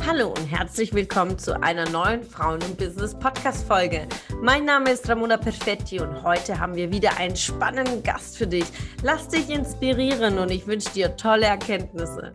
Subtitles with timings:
[0.00, 4.08] Hallo und herzlich willkommen zu einer neuen Frauen und Business Podcast Folge.
[4.40, 8.64] Mein Name ist Ramona Perfetti und heute haben wir wieder einen spannenden Gast für dich.
[9.02, 12.32] Lass dich inspirieren und ich wünsche dir tolle Erkenntnisse.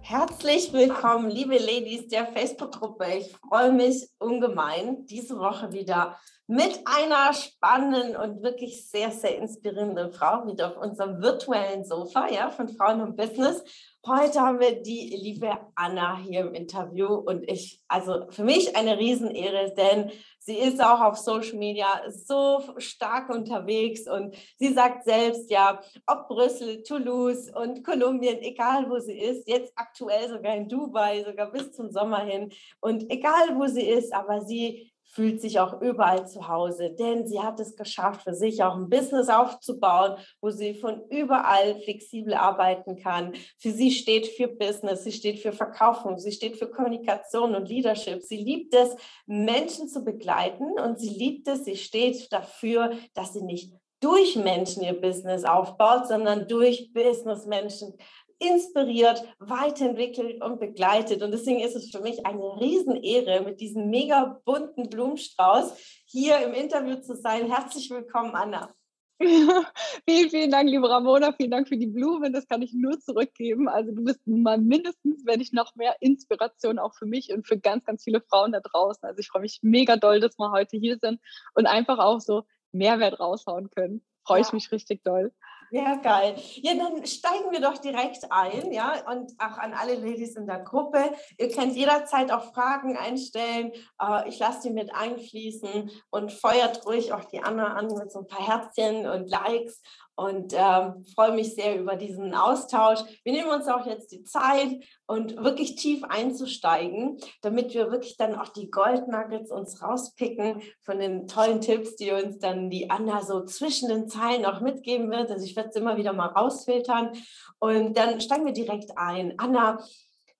[0.00, 3.06] Herzlich willkommen, liebe Ladies der Facebook-Gruppe.
[3.18, 6.18] Ich freue mich ungemein, diese Woche wieder
[6.50, 12.50] mit einer spannenden und wirklich sehr, sehr inspirierenden Frau wieder auf unserem virtuellen Sofa ja,
[12.50, 13.62] von Frauen und Business.
[14.06, 18.96] Heute haben wir die liebe Anna hier im Interview und ich, also für mich eine
[18.96, 25.50] Riesenehre, denn sie ist auch auf Social Media so stark unterwegs und sie sagt selbst
[25.50, 31.22] ja, ob Brüssel, Toulouse und Kolumbien, egal wo sie ist, jetzt aktuell sogar in Dubai,
[31.22, 35.80] sogar bis zum Sommer hin und egal wo sie ist, aber sie fühlt sich auch
[35.80, 40.50] überall zu Hause, denn sie hat es geschafft, für sich auch ein Business aufzubauen, wo
[40.50, 43.34] sie von überall flexibel arbeiten kann.
[43.58, 48.22] Für sie steht für Business, sie steht für Verkaufung, sie steht für Kommunikation und Leadership.
[48.22, 48.94] Sie liebt es,
[49.26, 54.82] Menschen zu begleiten und sie liebt es, sie steht dafür, dass sie nicht durch Menschen
[54.82, 57.92] ihr Business aufbaut, sondern durch Businessmenschen
[58.40, 61.22] inspiriert, weiterentwickelt und begleitet.
[61.22, 66.54] Und deswegen ist es für mich eine Riesenehre, mit diesem mega bunten Blumenstrauß hier im
[66.54, 67.50] Interview zu sein.
[67.50, 68.74] Herzlich willkommen, Anna.
[69.20, 71.32] vielen, vielen Dank, liebe Ramona.
[71.32, 72.32] Vielen Dank für die Blumen.
[72.32, 73.68] Das kann ich nur zurückgeben.
[73.68, 77.58] Also du bist mal mindestens, wenn ich noch mehr Inspiration auch für mich und für
[77.58, 79.06] ganz, ganz viele Frauen da draußen.
[79.06, 81.20] Also ich freue mich mega doll, dass wir heute hier sind
[81.54, 84.02] und einfach auch so Mehrwert raushauen können.
[84.24, 84.46] Freue ja.
[84.46, 85.32] ich mich richtig doll.
[85.72, 86.34] Ja, geil.
[86.56, 90.60] Ja, dann steigen wir doch direkt ein, ja, und auch an alle Ladies in der
[90.60, 91.12] Gruppe.
[91.38, 93.72] Ihr könnt jederzeit auch Fragen einstellen.
[94.00, 98.20] Äh, ich lasse die mit einfließen und feuert ruhig auch die anderen an mit so
[98.20, 99.80] ein paar Herzchen und Likes
[100.20, 102.98] und ähm, freue mich sehr über diesen Austausch.
[103.24, 108.34] Wir nehmen uns auch jetzt die Zeit und wirklich tief einzusteigen, damit wir wirklich dann
[108.34, 113.46] auch die Goldnuggets uns rauspicken von den tollen Tipps, die uns dann die Anna so
[113.46, 115.30] zwischen den Zeilen auch mitgeben wird.
[115.30, 117.12] Also ich werde es immer wieder mal rausfiltern
[117.58, 119.32] und dann steigen wir direkt ein.
[119.38, 119.82] Anna,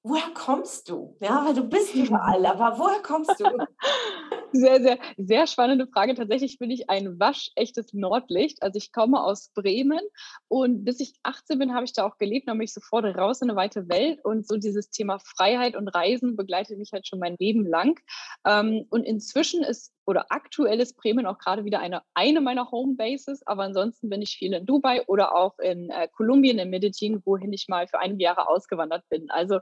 [0.02, 1.16] woher kommst du?
[1.20, 3.46] Ja, weil du bist überall, aber woher kommst du?
[4.52, 6.14] Sehr, sehr, sehr spannende Frage.
[6.14, 8.62] Tatsächlich bin ich ein waschechtes Nordlicht.
[8.62, 10.00] Also ich komme aus Bremen
[10.48, 13.42] und bis ich 18 bin, habe ich da auch gelebt, dann bin ich sofort raus
[13.42, 17.20] in eine weite Welt und so dieses Thema Freiheit und Reisen begleitet mich halt schon
[17.20, 18.00] mein Leben lang.
[18.44, 23.46] Ähm, und inzwischen ist oder aktuell ist Bremen auch gerade wieder eine, eine meiner Homebases,
[23.46, 27.52] aber ansonsten bin ich viel in Dubai oder auch in äh, Kolumbien, in Medellin, wohin
[27.52, 29.30] ich mal für einige Jahre ausgewandert bin.
[29.30, 29.60] Also,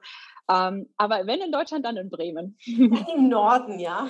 [0.51, 2.57] ähm, aber wenn in Deutschland, dann in Bremen.
[3.15, 4.09] Im Norden, ja.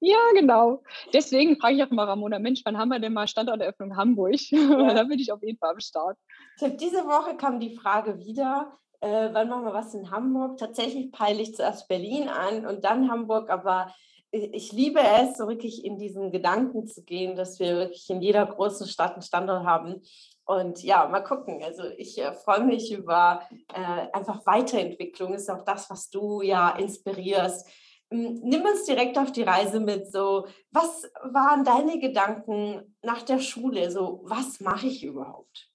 [0.00, 0.82] Ja, genau.
[1.12, 4.36] Deswegen frage ich auch immer Ramona, Mensch, wann haben wir denn mal Standorteröffnung Hamburg?
[4.50, 4.94] Ja.
[4.94, 6.16] da bin ich auf jeden Fall am Start.
[6.56, 10.58] Ich habe diese Woche kam die Frage wieder, äh, wann machen wir was in Hamburg?
[10.58, 13.92] Tatsächlich peile ich zuerst Berlin an und dann Hamburg, aber
[14.30, 18.44] ich liebe es, so wirklich in diesen Gedanken zu gehen, dass wir wirklich in jeder
[18.44, 20.02] großen Stadt einen Standort haben.
[20.44, 21.62] Und ja, mal gucken.
[21.62, 23.42] Also ich äh, freue mich über
[23.72, 25.34] äh, einfach Weiterentwicklung.
[25.34, 27.66] Ist auch das, was du ja inspirierst.
[28.10, 30.10] Hm, nimm uns direkt auf die Reise mit.
[30.10, 33.90] So, was waren deine Gedanken nach der Schule?
[33.90, 35.68] So, was mache ich überhaupt?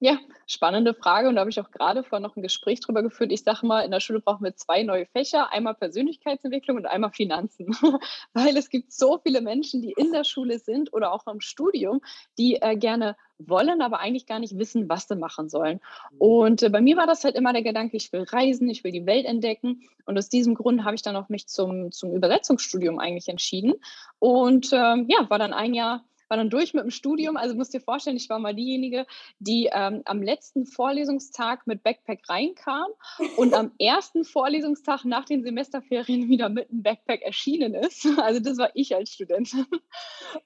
[0.00, 3.32] Ja, spannende Frage und da habe ich auch gerade vor noch ein Gespräch drüber geführt.
[3.32, 7.10] Ich sage mal, in der Schule brauchen wir zwei neue Fächer, einmal Persönlichkeitsentwicklung und einmal
[7.10, 7.66] Finanzen,
[8.32, 12.00] weil es gibt so viele Menschen, die in der Schule sind oder auch im Studium,
[12.38, 15.80] die äh, gerne wollen, aber eigentlich gar nicht wissen, was sie machen sollen.
[16.18, 18.92] Und äh, bei mir war das halt immer der Gedanke, ich will reisen, ich will
[18.92, 19.82] die Welt entdecken.
[20.04, 23.74] Und aus diesem Grund habe ich dann auch mich zum, zum Übersetzungsstudium eigentlich entschieden.
[24.18, 27.36] Und ähm, ja, war dann ein Jahr war dann durch mit dem Studium.
[27.36, 29.06] Also musst dir vorstellen, ich war mal diejenige,
[29.38, 32.88] die ähm, am letzten Vorlesungstag mit Backpack reinkam
[33.36, 38.06] und am ersten Vorlesungstag nach den Semesterferien wieder mit einem Backpack erschienen ist.
[38.28, 39.64] Also das war ich als Studentin.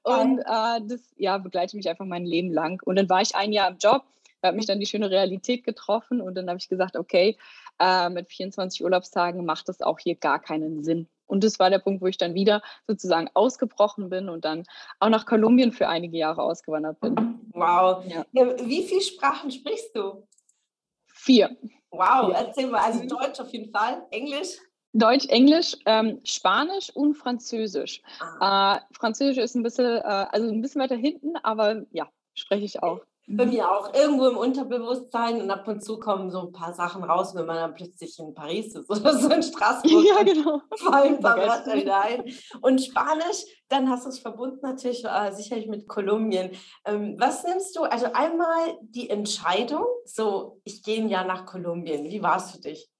[0.02, 2.80] Und äh, das ja, begleitet mich einfach mein Leben lang.
[2.84, 4.04] Und dann war ich ein Jahr im Job,
[4.42, 7.36] da hat mich dann die schöne Realität getroffen und dann habe ich gesagt, okay,
[7.78, 11.08] äh, mit 24 Urlaubstagen macht das auch hier gar keinen Sinn.
[11.32, 14.64] Und das war der Punkt, wo ich dann wieder sozusagen ausgebrochen bin und dann
[15.00, 17.40] auch nach Kolumbien für einige Jahre ausgewandert bin.
[17.54, 18.04] Wow.
[18.06, 18.26] Ja.
[18.32, 20.26] Wie viele Sprachen sprichst du?
[21.06, 21.56] Vier.
[21.90, 22.82] Wow, erzähl mal.
[22.82, 24.58] Also Deutsch auf jeden Fall, Englisch?
[24.92, 27.14] Deutsch, Englisch, ähm, Spanisch und
[28.38, 28.76] Ah.
[28.76, 32.82] Äh, Französisch ist ein bisschen, äh, also ein bisschen weiter hinten, aber ja, spreche ich
[32.82, 33.00] auch.
[33.36, 37.02] Bei mir auch irgendwo im Unterbewusstsein und ab und zu kommen so ein paar Sachen
[37.02, 40.04] raus, wenn man dann plötzlich in Paris ist oder so in Straßburg.
[40.04, 40.60] Ja, genau.
[40.76, 42.24] Fallen ein paar Wörter wieder ein.
[42.60, 46.50] Und Spanisch, dann hast du es verbunden natürlich äh, sicherlich mit Kolumbien.
[46.84, 47.82] Ähm, was nimmst du?
[47.82, 52.04] Also einmal die Entscheidung, so ich gehe ein Jahr nach Kolumbien.
[52.04, 52.90] Wie war es für dich?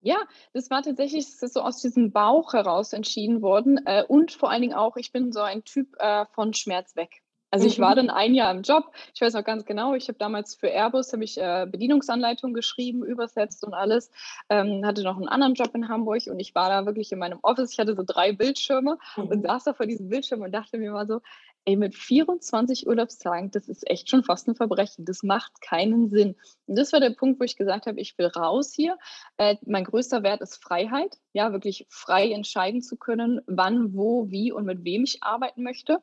[0.00, 0.18] Ja,
[0.52, 3.80] das war tatsächlich das ist so aus diesem Bauch heraus entschieden worden.
[3.84, 7.22] Äh, und vor allen Dingen auch, ich bin so ein Typ äh, von Schmerz weg.
[7.50, 7.96] Also ich war mhm.
[7.96, 8.92] dann ein Jahr im Job.
[9.14, 13.04] Ich weiß noch ganz genau, ich habe damals für Airbus habe ich äh, Bedienungsanleitung geschrieben,
[13.04, 14.10] übersetzt und alles.
[14.50, 17.38] Ähm, hatte noch einen anderen Job in Hamburg und ich war da wirklich in meinem
[17.42, 17.72] Office.
[17.72, 19.24] Ich hatte so drei Bildschirme mhm.
[19.24, 21.20] und saß da vor diesem Bildschirm und dachte mir mal so,
[21.68, 25.04] ey, mit 24 Urlaubstagen, das ist echt schon fast ein Verbrechen.
[25.04, 26.34] Das macht keinen Sinn.
[26.66, 28.96] Und das war der Punkt, wo ich gesagt habe, ich will raus hier.
[29.36, 31.18] Äh, mein größter Wert ist Freiheit.
[31.34, 36.00] Ja, wirklich frei entscheiden zu können, wann, wo, wie und mit wem ich arbeiten möchte.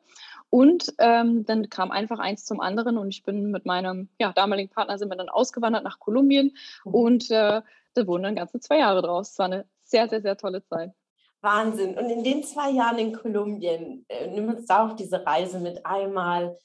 [0.52, 4.70] Und ähm, dann kam einfach eins zum anderen und ich bin mit meinem ja, damaligen
[4.70, 6.54] Partner sind wir dann ausgewandert nach Kolumbien
[6.86, 6.94] mhm.
[6.94, 7.62] und äh,
[7.96, 9.32] da wurden dann ganze zwei Jahre draus.
[9.32, 10.94] Es war eine sehr, sehr, sehr tolle Zeit.
[11.46, 11.98] Wahnsinn.
[11.98, 15.86] Und in den zwei Jahren in Kolumbien, äh, nimm uns da auch diese Reise mit
[15.86, 16.58] einmal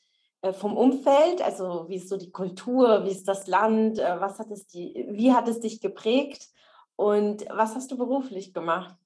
[0.43, 4.39] äh, vom Umfeld, also wie ist so die Kultur, wie ist das Land, äh, was
[4.39, 6.49] hat es die, wie hat es dich geprägt
[6.97, 8.97] und was hast du beruflich gemacht?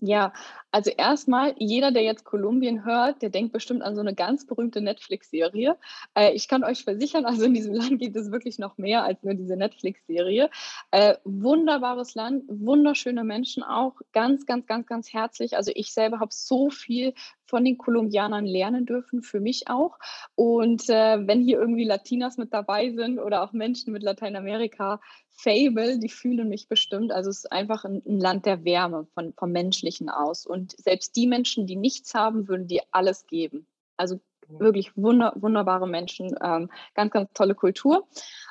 [0.00, 0.32] Ja,
[0.74, 4.80] also erstmal, jeder, der jetzt Kolumbien hört, der denkt bestimmt an so eine ganz berühmte
[4.80, 5.76] Netflix-Serie.
[6.16, 9.22] Äh, ich kann euch versichern, also in diesem Land gibt es wirklich noch mehr als
[9.22, 10.50] nur diese Netflix-Serie.
[10.90, 15.56] Äh, wunderbares Land, wunderschöne Menschen auch, ganz, ganz, ganz, ganz herzlich.
[15.56, 17.14] Also ich selber habe so viel
[17.46, 19.98] von den Kolumbianern lernen dürfen, für mich auch.
[20.34, 25.00] Und äh, wenn hier irgendwie Latinas mit dabei sind oder auch Menschen mit Lateinamerika,
[25.36, 27.12] Fable, die fühlen mich bestimmt.
[27.12, 30.46] Also es ist einfach ein, ein Land der Wärme von, vom Menschlichen aus.
[30.46, 33.66] Und selbst die Menschen, die nichts haben, würden dir alles geben.
[33.96, 38.06] Also wirklich wunder, wunderbare Menschen, ähm, ganz, ganz tolle Kultur.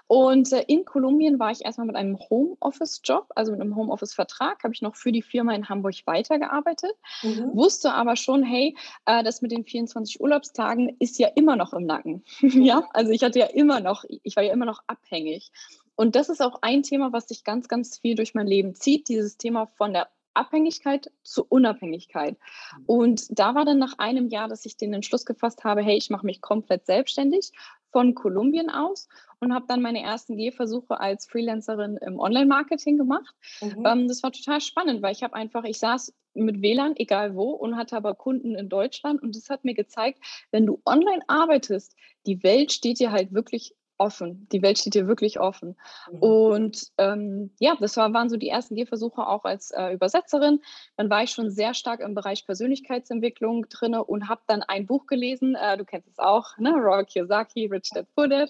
[0.07, 4.73] Und äh, in Kolumbien war ich erstmal mit einem Homeoffice-Job, also mit einem Homeoffice-Vertrag, habe
[4.73, 7.51] ich noch für die Firma in Hamburg weitergearbeitet, mhm.
[7.53, 8.75] wusste aber schon, hey,
[9.05, 12.23] äh, das mit den 24 Urlaubstagen ist ja immer noch im Nacken.
[12.41, 15.51] ja, also ich hatte ja immer noch, ich war ja immer noch abhängig.
[15.95, 19.09] Und das ist auch ein Thema, was sich ganz, ganz viel durch mein Leben zieht,
[19.09, 22.37] dieses Thema von der Abhängigkeit zu Unabhängigkeit.
[22.77, 22.83] Mhm.
[22.85, 26.09] Und da war dann nach einem Jahr, dass ich den Entschluss gefasst habe, hey, ich
[26.09, 27.51] mache mich komplett selbstständig
[27.91, 29.07] von Kolumbien aus
[29.39, 33.35] und habe dann meine ersten Gehversuche als Freelancerin im Online-Marketing gemacht.
[33.61, 33.85] Mhm.
[33.85, 37.51] Ähm, das war total spannend, weil ich habe einfach, ich saß mit WLAN, egal wo,
[37.51, 40.19] und hatte aber Kunden in Deutschland und das hat mir gezeigt,
[40.51, 41.95] wenn du online arbeitest,
[42.25, 44.47] die Welt steht dir halt wirklich offen.
[44.51, 45.75] Die Welt steht dir wirklich offen.
[46.11, 46.19] Mhm.
[46.19, 50.61] Und ähm, ja, das war, waren so die ersten Gehversuche auch als äh, Übersetzerin.
[50.97, 55.07] Dann war ich schon sehr stark im Bereich Persönlichkeitsentwicklung drin und habe dann ein Buch
[55.07, 56.71] gelesen, äh, du kennst es auch, ne?
[56.71, 58.49] Robert Kiyosaki, Rich Dad Poor Dad.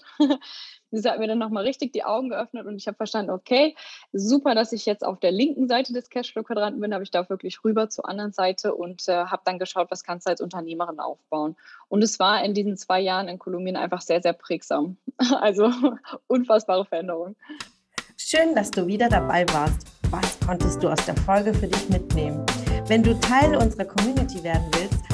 [1.00, 3.74] Sie hat mir dann nochmal richtig die Augen geöffnet und ich habe verstanden, okay,
[4.12, 7.64] super, dass ich jetzt auf der linken Seite des Cashflow-Quadranten bin, aber ich darf wirklich
[7.64, 11.56] rüber zur anderen Seite und äh, habe dann geschaut, was kannst du als Unternehmerin aufbauen.
[11.88, 14.96] Und es war in diesen zwei Jahren in Kolumbien einfach sehr, sehr prägsam.
[15.40, 15.70] Also
[16.26, 17.36] unfassbare Veränderung.
[18.16, 19.86] Schön, dass du wieder dabei warst.
[20.10, 22.44] Was konntest du aus der Folge für dich mitnehmen?
[22.86, 25.13] Wenn du Teil unserer Community werden willst